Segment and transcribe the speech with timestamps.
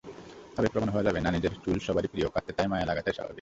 [0.57, 3.29] আবেগপ্রবণ হওয়া যাবে নানিজের চুল সবারই প্রিয়, কাটতে তাই মায়া লাগাটাই স্বাভাবিক।